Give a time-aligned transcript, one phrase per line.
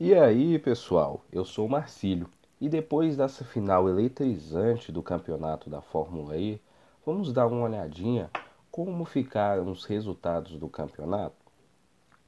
[0.00, 2.28] E aí, pessoal, eu sou o Marcílio
[2.60, 6.60] e depois dessa final eletrizante do campeonato da Fórmula E,
[7.06, 8.28] vamos dar uma olhadinha
[8.72, 11.36] como ficaram os resultados do campeonato.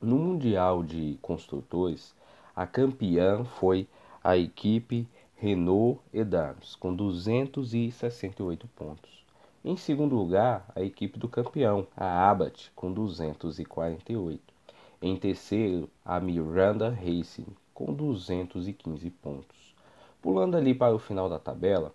[0.00, 2.14] No Mundial de Construtores,
[2.54, 3.88] a campeã foi
[4.22, 9.24] a equipe Renault Edams com 268 pontos.
[9.64, 14.55] Em segundo lugar, a equipe do campeão, a Abarth, com 248.
[15.02, 19.74] Em terceiro, a Miranda Racing, com 215 pontos.
[20.22, 21.92] Pulando ali para o final da tabela,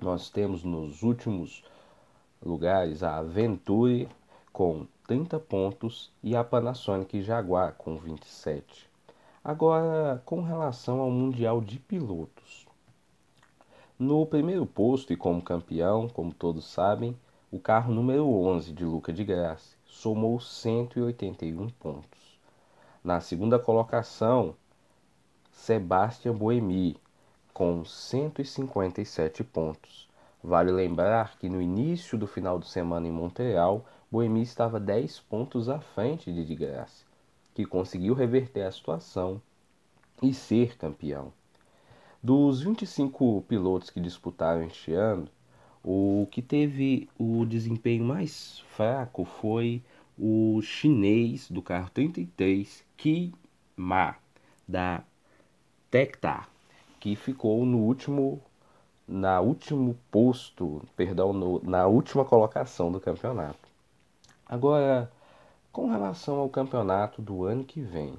[0.00, 1.62] nós temos nos últimos
[2.44, 4.08] lugares a Venturi
[4.52, 8.90] com 30 pontos e a Panasonic Jaguar com 27.
[9.44, 12.66] Agora, com relação ao Mundial de Pilotos.
[13.96, 17.16] No primeiro posto e como campeão, como todos sabem,
[17.52, 22.38] o carro número 11 de Luca de Graça somou 181 pontos.
[23.02, 24.54] Na segunda colocação,
[25.50, 26.96] Sebastian Buemi
[27.54, 30.08] com 157 pontos.
[30.42, 35.68] Vale lembrar que no início do final de semana em Montreal, Buemi estava 10 pontos
[35.68, 37.06] à frente de De Graça
[37.56, 39.40] que conseguiu reverter a situação
[40.22, 41.32] e ser campeão.
[42.22, 45.26] Dos 25 pilotos que disputaram este ano,
[45.88, 49.80] o que teve o desempenho mais fraco foi
[50.18, 53.32] o chinês do carro 33, Ki
[53.76, 54.16] Ma,
[54.66, 55.04] da
[55.88, 56.48] Tectar,
[56.98, 58.42] que ficou no último
[59.06, 63.68] na último posto, perdão, no, na última colocação do campeonato.
[64.44, 65.08] Agora,
[65.70, 68.18] com relação ao campeonato do ano que vem,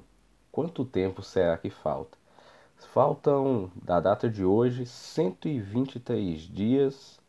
[0.50, 2.16] quanto tempo será que falta?
[2.94, 7.20] Faltam, da data de hoje, 123 dias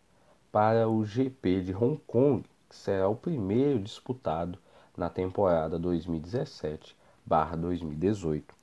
[0.51, 4.57] para o GP de Hong Kong, que será o primeiro disputado
[4.97, 8.55] na temporada 2017/2018.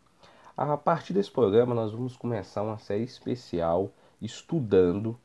[0.57, 5.17] A partir desse programa, nós vamos começar uma série especial estudando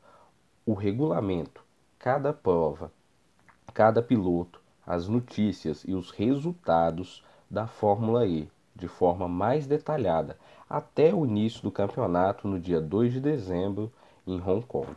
[0.64, 1.64] o regulamento,
[1.98, 2.92] cada prova,
[3.74, 10.38] cada piloto, as notícias e os resultados da Fórmula E de forma mais detalhada
[10.68, 13.92] até o início do campeonato no dia 2 de dezembro
[14.26, 14.94] em Hong Kong.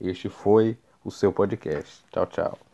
[0.00, 0.78] Este foi
[1.08, 2.04] o seu podcast.
[2.12, 2.67] Tchau, tchau.